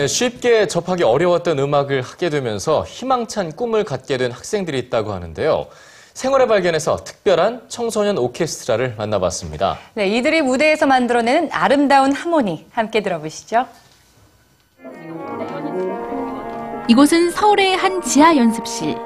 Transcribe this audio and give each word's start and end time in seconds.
네, 0.00 0.06
쉽게 0.06 0.66
접하기 0.66 1.02
어려웠던 1.02 1.58
음악을 1.58 2.00
하게 2.00 2.30
되면서 2.30 2.86
희망찬 2.86 3.52
꿈을 3.52 3.84
갖게 3.84 4.16
된 4.16 4.32
학생들이 4.32 4.78
있다고 4.78 5.12
하는데요. 5.12 5.66
생활의 6.14 6.48
발견에서 6.48 7.04
특별한 7.04 7.64
청소년 7.68 8.16
오케스트라를 8.16 8.94
만나봤습니다. 8.96 9.78
네, 9.92 10.08
이들이 10.08 10.40
무대에서 10.40 10.86
만들어내는 10.86 11.50
아름다운 11.52 12.12
하모니 12.12 12.68
함께 12.70 13.02
들어보시죠. 13.02 13.66
이곳은 16.88 17.30
서울의 17.32 17.76
한 17.76 18.00
지하 18.00 18.34
연습실. 18.34 18.96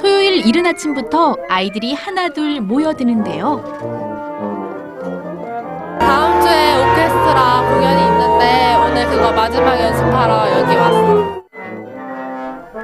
토요일 0.00 0.44
이른 0.48 0.66
아침부터 0.66 1.36
아이들이 1.48 1.94
하나둘 1.94 2.60
모여드는데요. 2.60 3.62
다음 6.00 6.40
주에 6.42 6.74
오케스트라 6.74 7.70
공연이 7.70 8.13
그거 9.14 9.30
마지막 9.30 9.80
연습하러 9.80 10.60
여기 10.60 10.74
왔어. 10.74 11.44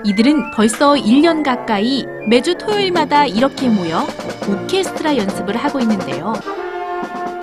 이들은 0.05 0.53
벌써 0.53 0.93
1년 0.93 1.43
가까이 1.43 2.07
매주 2.29 2.55
토요일마다 2.57 3.27
이렇게 3.27 3.69
모여 3.69 4.07
오케스트라 4.49 5.17
연습을 5.17 5.57
하고 5.57 5.81
있는데요. 5.81 6.35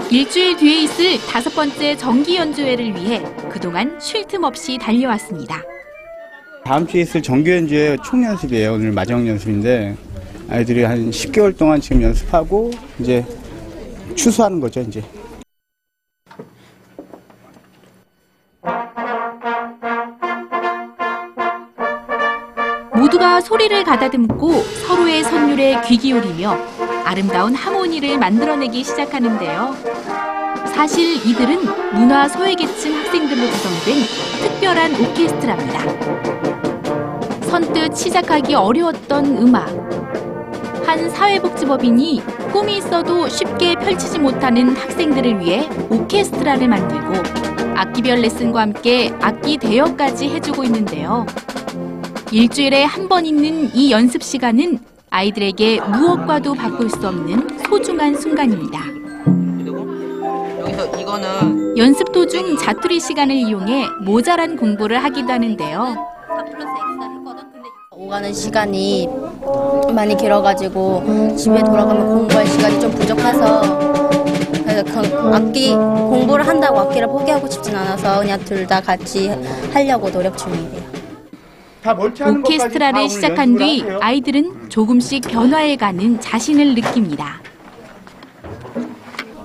일주일 0.09 0.55
뒤에 0.55 0.83
있을 0.83 1.19
다섯 1.29 1.53
번째 1.53 1.97
정기 1.97 2.37
연주회를 2.37 2.95
위해 2.95 3.21
그동안 3.49 3.99
쉴 3.99 4.25
틈 4.25 4.45
없이 4.45 4.77
달려왔습니다. 4.77 5.61
다음 6.63 6.87
주에 6.87 7.01
있을 7.01 7.21
정규 7.21 7.51
연주회 7.51 7.97
총 8.05 8.23
연습이에요. 8.23 8.71
오늘 8.71 8.93
마지막 8.93 9.27
연습인데 9.27 9.97
아이들이 10.49 10.83
한 10.85 11.11
10개월 11.11 11.57
동안 11.57 11.81
지금 11.81 12.03
연습하고 12.03 12.71
이제 13.01 13.25
추수하는 14.15 14.61
거죠, 14.61 14.79
이제. 14.79 15.03
모두가 23.07 23.39
소리를 23.39 23.83
가다듬고 23.85 24.51
서로의 24.85 25.23
선율에 25.23 25.81
귀 25.85 25.97
기울이며 25.97 26.57
아름다운 27.05 27.55
하모니를 27.55 28.17
만들어내기 28.17 28.83
시작하는데요. 28.83 29.75
사실 30.65 31.15
이들은 31.25 31.93
문화 31.93 32.27
소외계층 32.27 32.93
학생들로 32.97 33.47
구성된 33.49 34.03
특별한 34.41 34.93
오케스트라입니다. 34.95 35.79
선뜻 37.49 37.95
시작하기 37.95 38.55
어려웠던 38.55 39.37
음악. 39.37 39.69
한 40.85 41.09
사회복지법인이 41.09 42.21
꿈이 42.51 42.77
있어도 42.77 43.29
쉽게 43.29 43.75
펼치지 43.75 44.19
못하는 44.19 44.75
학생들을 44.75 45.39
위해 45.39 45.69
오케스트라를 45.89 46.67
만들고 46.67 47.13
악기별 47.75 48.19
레슨과 48.19 48.61
함께 48.61 49.13
악기 49.21 49.57
대여까지 49.57 50.29
해주고 50.29 50.65
있는데요. 50.65 51.25
일주일에 52.31 52.83
한 52.83 53.07
번 53.07 53.25
있는 53.25 53.73
이 53.73 53.91
연습 53.91 54.21
시간은 54.21 54.79
아이들에게 55.09 55.79
무엇과도 55.81 56.53
바꿀 56.55 56.89
수 56.89 57.07
없는 57.07 57.47
소중한 57.69 58.15
순간입니다. 58.15 58.79
여기서 60.59 60.85
이거는 60.99 61.77
연습 61.77 62.11
도중 62.11 62.57
자투리 62.57 62.99
시간을 62.99 63.33
이용해 63.35 63.87
모자란 64.01 64.57
공부를 64.57 65.01
하기도 65.03 65.31
하는데요. 65.31 65.95
오가는 67.91 68.33
시간이 68.33 69.07
많이 69.93 70.15
길어가지고 70.17 71.35
집에 71.37 71.63
돌아가면 71.63 72.07
공부할 72.09 72.45
시간이 72.45 72.79
좀 72.81 72.91
부족해서 72.91 73.61
그래서 74.63 74.83
그 74.83 75.31
악기 75.33 75.73
공부를 75.73 76.45
한다고 76.45 76.79
악기를 76.81 77.07
포기하고 77.07 77.47
싶진 77.49 77.73
않아서 77.75 78.19
그냥 78.19 78.37
둘 78.43 78.67
다 78.67 78.81
같이 78.81 79.29
하려고 79.73 80.11
노력 80.11 80.37
중이에요. 80.37 80.96
오케스트라를 81.85 83.09
시작한 83.09 83.55
뒤 83.57 83.83
아이들은 84.01 84.69
조금씩 84.69 85.23
변화해가는 85.23 86.19
자신을 86.19 86.75
느낍니다. 86.75 87.41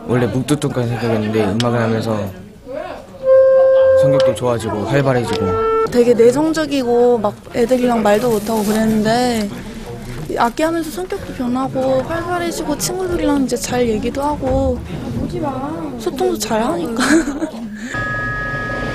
원래 0.07 0.27
묵뚝뚝한 0.27 0.89
생각이었는데 0.89 1.45
음악을 1.45 1.81
하면서 1.81 2.19
성격도 4.03 4.35
좋아지고 4.35 4.85
활발해지고. 4.87 5.73
되게 5.91 6.15
내성적이고 6.15 7.19
막 7.19 7.35
애들이랑 7.55 8.03
말도 8.03 8.31
못하고 8.31 8.65
그랬는데 8.65 9.49
악기 10.39 10.63
하면서 10.63 10.91
성격도 10.91 11.35
변하고 11.35 12.01
활발해지고 12.03 12.79
친구들이랑 12.79 13.45
이제 13.45 13.57
잘 13.57 13.87
얘기도 13.87 14.23
하고 14.23 14.79
소통도 15.99 16.39
잘 16.39 16.63
하니까 16.63 17.03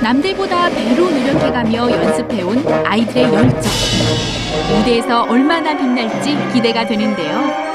남들보다 0.02 0.70
배로 0.70 1.10
노력해가며 1.10 1.90
연습해온 1.90 2.64
아이들의 2.86 3.24
열정. 3.24 3.60
무대에서 4.76 5.22
얼마나 5.22 5.76
빛날지 5.76 6.36
기대가 6.52 6.86
되는데요. 6.86 7.68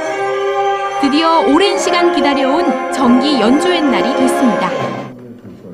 드디어 1.01 1.41
오랜 1.41 1.77
시간 1.77 2.15
기다려온 2.15 2.93
정기 2.93 3.39
연주회 3.41 3.81
날이 3.81 4.15
됐습니다. 4.15 4.71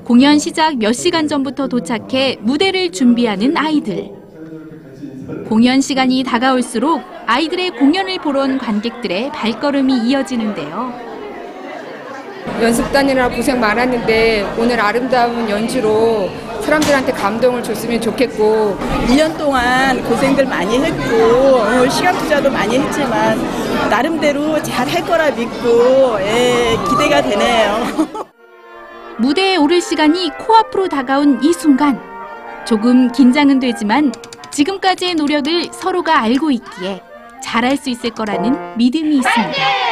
공연 0.03 0.39
시작 0.39 0.77
몇 0.77 0.91
시간 0.93 1.27
전부터 1.27 1.67
도착해 1.67 2.37
무대를 2.41 2.91
준비하는 2.91 3.55
아이들. 3.55 4.09
공연 5.47 5.81
시간이 5.81 6.23
다가올수록 6.23 7.03
아이들의 7.27 7.71
공연을 7.71 8.17
보러 8.17 8.41
온 8.41 8.57
관객들의 8.57 9.31
발걸음이 9.31 10.09
이어지는데요. 10.09 11.08
연습 12.61 12.91
다니느라 12.91 13.29
고생 13.29 13.59
많았는데 13.59 14.55
오늘 14.57 14.79
아름다운 14.79 15.49
연주로 15.49 16.29
사람들한테 16.61 17.13
감동을 17.13 17.63
줬으면 17.63 17.99
좋겠고 18.01 18.77
1년 19.07 19.37
동안 19.37 20.03
고생들 20.03 20.45
많이 20.45 20.77
했고 20.77 21.55
어, 21.57 21.89
시간 21.89 22.17
투자도 22.17 22.51
많이 22.51 22.77
했지만 22.77 23.39
나름대로 23.89 24.61
잘 24.63 24.89
할 24.89 25.03
거라 25.05 25.29
믿고 25.31 26.19
예, 26.21 26.75
기대가 26.89 27.21
되네요. 27.21 27.85
무대에 29.19 29.55
오를 29.57 29.81
시간이 29.81 30.31
코앞으로 30.37 30.87
다가온 30.87 31.43
이 31.43 31.53
순간 31.53 31.99
조금 32.65 33.11
긴장은 33.11 33.59
되지만 33.59 34.11
지금까지의 34.51 35.15
노력을 35.15 35.69
서로가 35.71 36.21
알고 36.21 36.51
있기에 36.51 37.01
잘할 37.43 37.77
수 37.77 37.89
있을 37.89 38.09
거라는 38.11 38.77
믿음이 38.77 39.17
있습니다. 39.17 39.88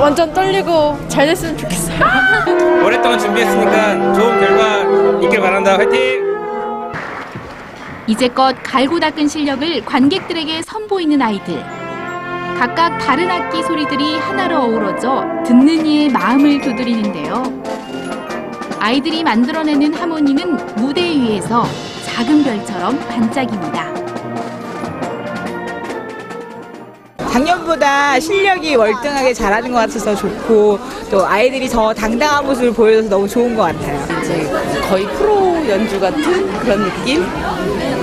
완전 0.00 0.32
떨리고 0.32 0.98
잘 1.08 1.26
됐으면 1.26 1.56
좋겠어요. 1.56 1.98
오랫동안 2.84 3.18
준비했으니까 3.18 4.12
좋은 4.14 4.40
결과 4.40 5.20
있길 5.22 5.40
바란다 5.40 5.76
화이팅! 5.76 6.32
이제껏 8.06 8.56
갈고 8.62 8.98
닦은 8.98 9.28
실력을 9.28 9.84
관객들에게 9.84 10.62
선보이는 10.62 11.22
아이들. 11.22 11.62
각각 12.58 12.98
다른 12.98 13.30
악기 13.30 13.62
소리들이 13.62 14.18
하나로 14.18 14.56
어우러져 14.56 15.24
듣는 15.46 15.86
이의 15.86 16.08
마음을 16.08 16.60
두드리는데요. 16.60 17.42
아이들이 18.80 19.22
만들어내는 19.22 19.94
하모니는 19.94 20.74
무대 20.76 21.02
위에서 21.02 21.64
작은 22.04 22.42
별처럼 22.44 22.98
반짝입니다. 23.08 24.01
작년보다 27.32 28.20
실력이 28.20 28.74
월등하게 28.74 29.32
잘하는 29.32 29.72
것 29.72 29.78
같아서 29.78 30.14
좋고 30.14 30.78
또 31.10 31.26
아이들이 31.26 31.66
더 31.66 31.94
당당한 31.94 32.44
모습을 32.44 32.74
보여줘서 32.74 33.08
너무 33.08 33.26
좋은 33.26 33.56
것 33.56 33.62
같아요. 33.62 34.20
이제 34.20 34.50
거의 34.88 35.06
프로 35.14 35.66
연주 35.66 35.98
같은 35.98 36.22
그런 36.58 36.82
느낌? 36.84 37.24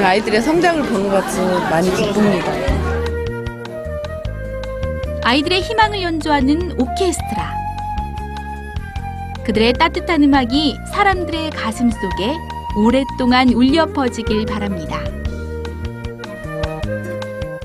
아이들의 0.03 0.41
성장을 0.41 0.81
보는 0.81 1.12
것 1.12 1.23
같이 1.23 1.39
많이 1.69 1.94
기쁩니다. 1.95 2.51
아이들의 5.23 5.62
희망을 5.62 6.01
연주하는 6.01 6.72
오케스트라. 6.79 7.53
그들의 9.45 9.73
따뜻한 9.73 10.23
음악이 10.23 10.75
사람들의 10.91 11.51
가슴 11.51 11.91
속에 11.91 12.34
오랫동안 12.78 13.50
울려 13.50 13.86
퍼지길 13.86 14.48
바랍니다. 14.48 15.00